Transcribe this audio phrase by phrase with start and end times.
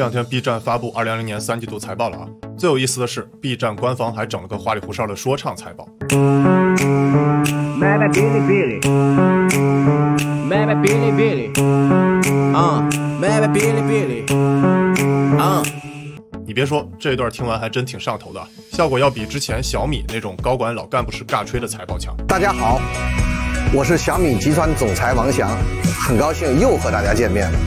[0.00, 2.26] 这两天 B 站发布2020年三季度财报了啊！
[2.56, 5.86] 最有意思的是，B 站官方还整了个花里胡哨的说唱财报。
[16.46, 18.42] 你别说，这一段听完还真挺上头的，
[18.72, 22.16] 效果要比之前小米那种高管老干部式尬吹的财报强。
[22.26, 22.80] 大家好，
[23.74, 25.50] 我是小米集团总裁王翔，
[26.02, 27.58] 很高兴又和大家见面了。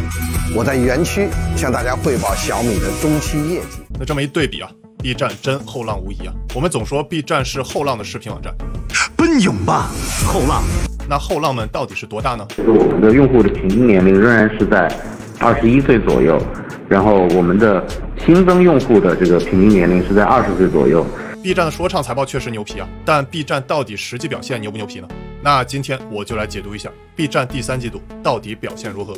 [0.55, 3.79] 我在园区向大家汇报小米的中期业绩。
[3.97, 4.69] 那这么一对比啊
[5.01, 6.33] ，B 站真后浪无疑啊！
[6.53, 8.53] 我们总说 B 站是后浪的视频网站，
[9.17, 9.89] 奔涌吧，
[10.27, 10.61] 后浪！
[11.09, 12.45] 那后浪们到底是多大呢？
[12.55, 14.95] 就是我们的用户的平均年龄仍然是在
[15.39, 16.39] 二十一岁左右，
[16.87, 17.83] 然后我们的
[18.23, 21.03] 新增用户的这个平均年龄是在二十岁左右。
[21.41, 25.07] B 站的说唱财报确实牛皮啊，但 B 站到底实际表现牛不牛皮呢？
[25.41, 29.15] 那今天我就来解读一下 B 站第三季度到底表现如何。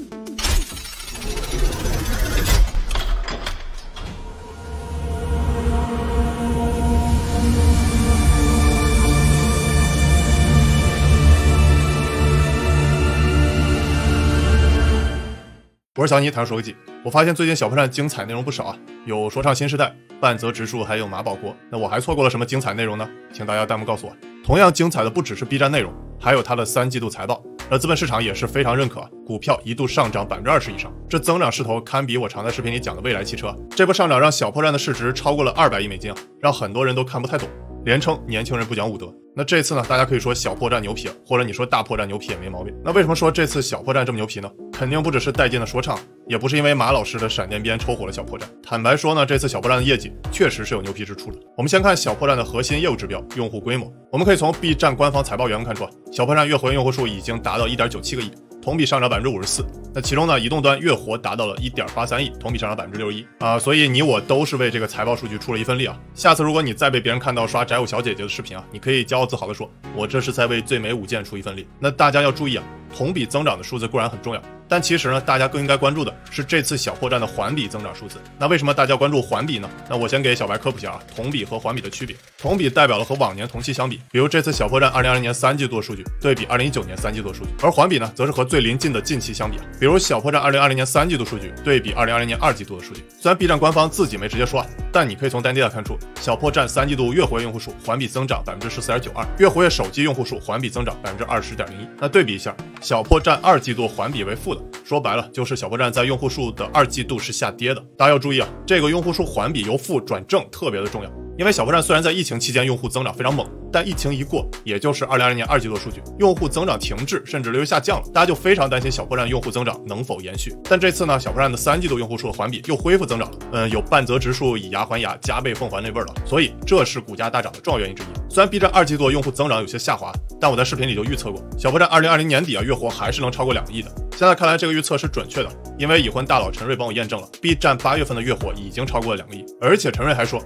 [15.98, 16.76] 我是小尼，谈说个记。
[17.06, 21.56] 我发现最近小破站精彩内容不少啊，有说唱新时代、半泽直树，还有马保国。
[21.70, 23.10] 那我还错过了什么精彩内容呢？
[23.32, 24.14] 请大家弹幕告诉我。
[24.44, 27.42] 同样精彩的不只是 B 站内容，还有它的三季度财报。
[27.70, 33.56] 而资本市场也是非常认可，股票一度上涨百分之二十以上，这增长势头堪比我常在视频里讲的蔚来汽车。
[33.70, 37.48] 这波上涨让小破站的市值超过了二百亿美金，让很多人都看不太懂，
[37.86, 39.14] 连称年轻人不讲武德。
[39.38, 42.74] 那这次呢，大家可以说小破站牛皮，或者你说大破站牛皮也没毛病。
[42.84, 44.50] 那为什么说这次小破站这么牛皮呢？
[44.74, 48.50] 肯定不只是带劲的说唱，也不是因为马老师的闪电鞭抽火了小破站。
[48.64, 51.38] 坦白说呢，这次小破站的业绩确实是有牛皮之处的。
[51.56, 53.92] 我们先看小破站的核心业务指标——用户规模。
[54.12, 58.32] 我们可以从 B 站官方财报原文看出，小破站月活跃用户数已经达到一点九七个亿。
[58.66, 59.64] 同比上涨百分之五十四，
[59.94, 65.96] 那其中呢，移动端月活达到了一点八三亿，同比上涨百分之六十一啊，所以你我都是为这个财报数据出了一份力啊。
[66.16, 71.68] 下次如果你再被别人看到刷宅舞小姐姐的视频啊，你可以骄傲自豪的说，我这是在为最美舞剑出一份力。
[71.80, 74.42] 那大家要注意啊，同比增长的数字固然很重要。
[74.68, 78.18] 但其实呢，大家更应该关注的是这次小破站的环比增长数字。
[78.38, 79.70] 那为什么大家关注环比呢？
[79.90, 82.16] 那我先给小白科普一下啊，同比和环比的区别。
[82.38, 93.04] 同比代表了和往年同期相比，比如这次小破站2020年三季度数据对比2019年三季度数据，而环比呢，则是和最临近的近期相比，比如小破站2020年三季度数据对比2020年二季度的数据。
[93.20, 101.88] 虽然 B 站官方自己没直接说啊，但你可以从单地 a 看出，小破站三季度月活跃用户数环比增长百分之十四点九二，月活跃手机用户数环比增长百分之二十点零一。
[102.00, 105.28] 那对比一下，小破站二季度环比为负说白了。
[105.32, 111.25] 就是小破站在用户数的二季度是下跌的，大家要注意啊，这个用户数环比由负转正特别的重要。
[111.38, 120.56] 因为小破站虽然在疫情期间用户增长非常猛，但疫情一过，也就是二零二零年二季度数据，用户增长停滞，甚至略微下降了，大家就非常担心小破站用户增长能否延续。
[120.64, 128.06] 但这次呢，小破站的三季度用户数环比又恢复增长了，嗯，有半泽直树以牙还牙，加倍奉还那味儿了，所以这是股价大涨的重要原因之一。
[128.34, 133.92] 虽然 B 站二季度用户增长有些下滑，但我在视频里就预测过，小破站二零二零年底啊月活还是能超过两个亿的。
[134.12, 140.42] 现在看来这个预测是准确的，因为已婚大佬陈瑞帮我验证了，B 站八月份的月活已经超过了两个亿，而且陈瑞还说。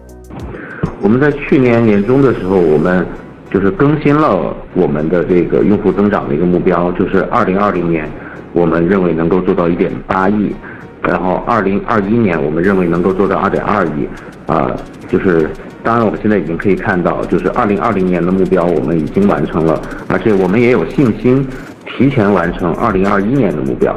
[1.02, 3.06] 我们在去年年中的时候，我们
[3.50, 8.08] 就是更新了我们的这个用户增长的一个目标，就是二零二零年，
[8.52, 10.54] 我们认为能够做到一点八亿，
[11.02, 14.08] 然后二零二一年，我们认为能够做到二点二亿，
[14.46, 14.76] 啊，
[15.08, 15.50] 就是
[15.84, 21.48] 当然我们现在已经可以看到，就是二零二零年的目标我们已经完成了，而且我们也有信心
[21.86, 23.96] 提前完成二零二一年的目标。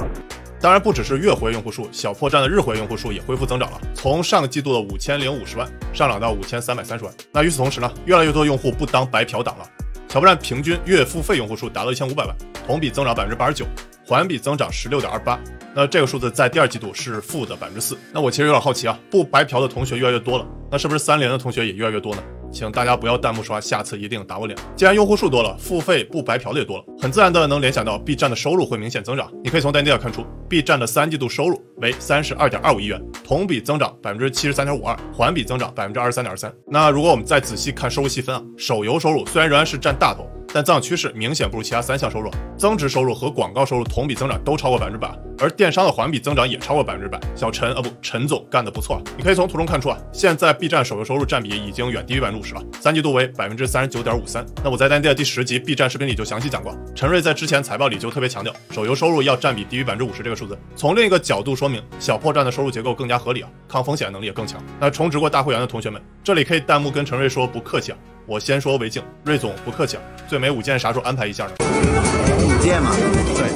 [0.63, 7.13] 当然不只是月活跃用户数，小破站的日活跃用户数也恢复增长了，从上个季度的五千零五十万上涨到五千三百三十万。
[7.33, 9.69] 那与此同时呢，越来越多用户不当白嫖党了，
[10.07, 13.67] 小破站平均月付费用户数达到一千五百万，同比增长百分之八十九，
[14.07, 15.37] 环比增长十六点二八。
[15.75, 17.99] 那这个数字在第二季度是负的百分之四。
[18.13, 22.23] 那我其实有点好奇啊，不白嫖的同学越来越多了，那是不是三连的同学也越来越多呢？
[22.53, 24.57] 请大家不要弹幕刷，下次一定打我脸。
[24.77, 29.33] 既然用户数多了，付费不白嫖的也多了，很自然的能联想到 B 站的收入会明显增长。
[29.43, 36.53] 你可以从单 data 看出，B 站的三季度收入为三十二点二五亿元，同比增长百分之七十三点五二，环比增长百分之二十三点二三。
[36.67, 40.29] 那如果我们再仔细看收入细分啊，手游收入虽然仍然是占大头。
[40.53, 47.19] 但增长趋势明显不如其他三项收入，增值收入和广告收入同比增长都超过百分之百，而电商的环比增长也超过百分之百。
[47.35, 54.45] 小陈啊不，陈总干得不错，你可以从图中看出啊，现在 B 站手游收入占比已经远低于百分之五十了，三季度为百分之三十九点五三。
[54.63, 60.59] 那我在单店第十集 B 站视频里就详细讲过，陈瑞在之前财报里就特别强调，手游收入要占比低于百分之五十这个数字。
[60.77, 64.63] 从另一个角度说明，小破站的收入结构更加合理啊，抗风险能力也更强。
[64.79, 67.99] 那充值过大会员的同学们，这里可以弹幕跟陈瑞说不客气啊。
[68.27, 69.03] 我先说为敬。
[69.25, 69.99] 瑞总不客气，
[70.29, 71.51] 最美舞剑啥时候安排一下呢？
[71.59, 72.91] 舞剑嘛，
[73.35, 73.49] 对，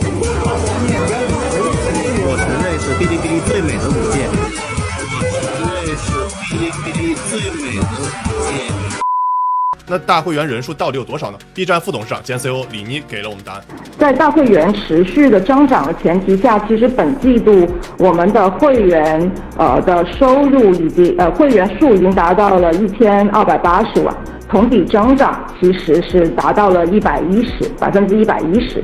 [2.25, 4.29] 我承认是哔哩哔哩最美的舞剑。
[9.89, 13.63] 那大会员人数到底有多少呢？B 站副董事长兼 CEO 李妮给了我们答案。
[13.97, 24.13] 在大会员持续的增长的前提下，其实本季度我们的会员呃的收入以及呃会员数已经达到了一千二百八十万。
[24.49, 28.83] 同比增长其实是达到了一百一十百分之一百一十。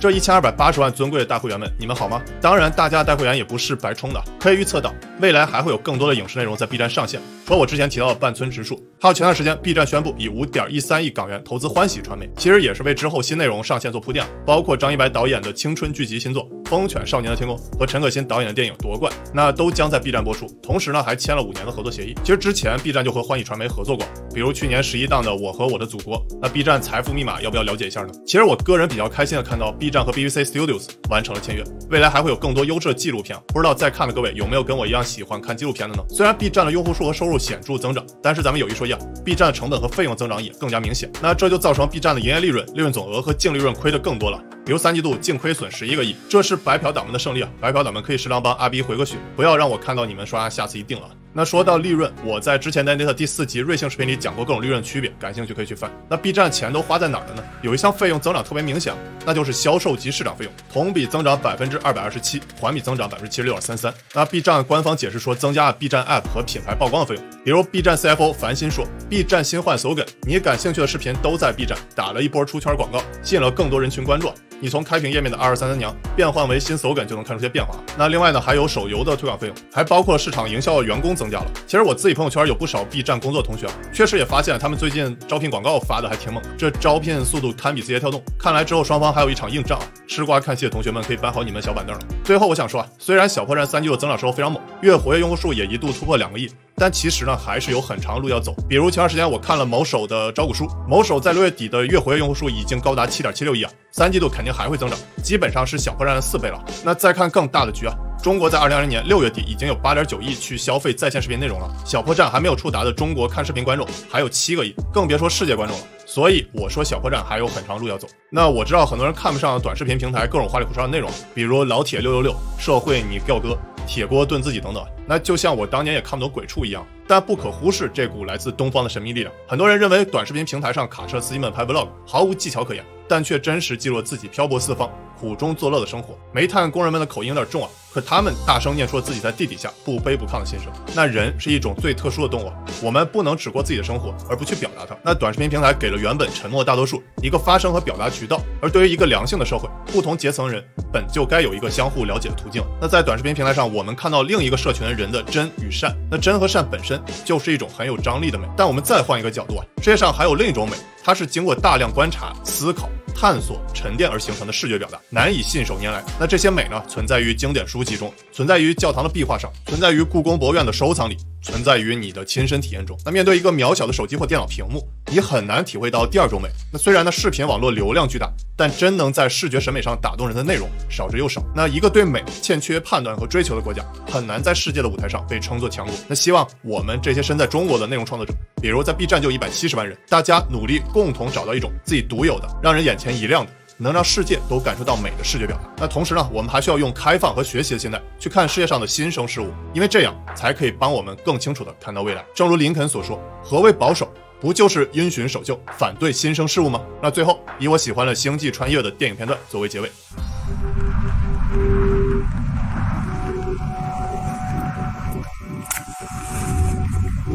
[0.00, 2.20] 这一千二百八十万尊贵的大会员们，你们好吗？
[2.40, 7.20] 当然，大家大会员也不是白充的，可以预测到未来还会有更多的影视内容在 B 站上线。
[7.44, 14.24] 和我之前提到的半村直树，还有前段时间 B 站宣布以五点一三亿港元投资欢喜传媒，其实也是为之后新内容上线做铺垫。
[14.46, 20.46] 包括张一白导演的青春剧集新作《风犬少年的天空》和陈可辛导演的电影《夺冠》，那都将在 B 站播出。
[20.62, 22.14] 同时呢，还签了五年的合作协议。
[22.22, 28.12] 其实之前 B 站就和欢喜传媒合作过，比如去年十一档的《我和我的祖国》，那 B 站财富密码要不要了解一下呢？
[28.24, 30.86] 其实我个人比较开心的看到 B 站和 BBC Studios。
[31.10, 33.38] 完成了签约，未来还会有更多优质的纪录片。
[33.48, 36.02] 不知道在看的各位有没有跟我一样喜欢看纪录片的呢？
[36.08, 41.10] 虽然 B 站的用户数和收入显著增长，但是咱们有一说一啊，B 站的成本和费用增长也更加明显。
[41.22, 44.42] 那这就造成 B 站的营业利润、利润总额和净利润亏的更多了。
[44.64, 47.50] 比如三季度净亏损十一个亿，这是白嫖党们的胜利啊！
[47.60, 51.08] 白嫖党们可以适当帮阿 B 回个血，不要让我看到你们刷下次一定了。
[51.34, 55.90] 那说到利润，我在之前的 Net 第四集瑞幸视频里讲过各种利润区别，感兴趣可以去翻。
[56.06, 57.42] 那 B 站钱都花在哪儿了呢？
[57.62, 58.92] 有一项费用增长特别明显，
[59.24, 63.92] 那就是销售及市场费用，同比增长百分之二百二十七，环比增长百分之七十六点三三。
[64.12, 67.24] 那 B 站官方解释说，增加了 B 站 App 和品牌曝光的费用。
[67.42, 74.30] 比如 B 站 CFO 樊鑫说，B 站新换 slogan，你感兴趣的视频都在 B 站打了一波出圈广告，吸引了更多人群关注。
[74.62, 77.74] 你从开屏页面的二二三三娘变换为新手感就能看出些变化。
[77.98, 81.46] 那另外呢，还有手游的推广费用，还包括市场营销员工增加了。
[81.66, 88.22] 其实我自己朋友圈有不少 B 站工作同学，确实也发现他们最近招聘广告发的还挺猛，这招聘速度堪比字节跳动。
[88.38, 89.84] 看来之后双方还有一场硬仗啊！
[90.06, 92.00] 吃瓜看戏的同学们可以搬好你们小板凳了。
[92.22, 96.48] 最后我想说啊，虽然小破站三季度增长时候非常猛，月活跃用户数也一度突破两个亿。
[96.82, 98.52] 但其实呢，还是有很长路要走。
[98.68, 106.60] 比如前段时间我看了某手的招股书，某手在六月底的月活跃用户数已经高达七点七六亿啊，三季度肯定还会增长，基本上是小破站的四倍了。
[106.84, 115.84] 那再看更大的局啊，中国在二零二零年六月底已经有八点九亿去消费在线视频内容了，小破站还没有触达的中国看视频观众还有七个亿，更别说世界观众了。
[116.04, 118.08] 所以我说小破站还有很长路要走。
[118.28, 123.56] 那我知道很多人看不上短视频平台各种花里胡哨的内容，比如老铁六六六、社会你吊哥。
[123.86, 126.86] 铁锅炖自己等等，那就像我当年也看不懂鬼畜一样。
[127.06, 129.32] 但不可忽视这股来自东方的神秘力量。
[129.46, 136.16] 很多人认为短视频平台上卡车司机们拍 vlog 毫无技巧可言，但却真实记录了自己漂泊四方、苦中作乐的生活。
[136.32, 140.72] 煤炭工人们的口音有点重啊，可他们大声念出了自己在地底下不卑不亢的心声。
[140.94, 142.52] 那人是一种最特殊的动物，
[142.82, 144.96] 我们不能只过自己的生活而不去表达它。
[145.04, 152.62] 那短视频平台给了原本沉默的大多数一个发声和表达渠道，而对于一个良性的社会，不同阶层人本就该有一个相互了解的途径。
[152.80, 157.00] 那在短视频平台上，我们看到另一个社群的人的真与善，那真和善本身。
[157.24, 166.04] 就是一种很有张力的美，但我们再换一个角度啊，世界上还有另一种美，它是经过大量观察、思考、探索、沉淀而形成的视觉表达，难以信手拈来。
[166.20, 171.16] 那这些美呢，存在于经典书籍中，存在于教堂的壁画上，存在于故宫博物院的收藏里。
[171.42, 172.96] 存在于你的亲身体验中。
[173.04, 176.48] 那面对一个渺小的手机或电脑屏幕，你很难体会到第二种美。
[176.72, 181.42] 那虽然呢，视频网络流量巨大，但真能在视觉审美上打动人的内容少之又少。
[181.54, 185.94] 那一个对美欠缺判断和追求的国家，很难在世界的舞台上被称作强国。
[186.08, 193.52] 那希望我们这些身在中国的内容创作者，比如在 B 站就一百七十万人，大家努力共同找到一种自己独有的、让人眼前一亮的。
[193.78, 195.68] 能让世界都感受到美的视觉表达。
[195.78, 202.24] 那同时呢，我们还需要用开放和学习的心态去看世界上的新生事物，因为这样才可以帮我们更清楚地看到未来。
[202.32, 204.12] 正如林肯所说：“何为保守？
[204.42, 209.88] 不就是因循守旧，反对新生事物吗？”那最后，以我喜欢的《星际穿越》的电影片段作为结尾。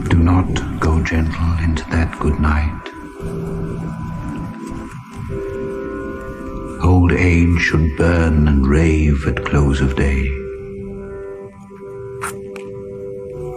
[0.09, 0.45] Do not
[0.81, 2.73] go gentle into that good night.
[6.81, 10.25] Old age should burn and rave at close of day.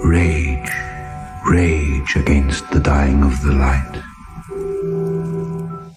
[0.03, 0.50] Rage,
[2.11, 4.03] rage against the dying of the light.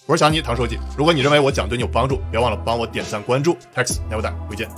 [0.06, 3.56] 我是小尼唐书记，如果你认为我讲对你有帮助，别忘了帮我点赞关注。
[3.74, 4.68] Tax，never die，回见。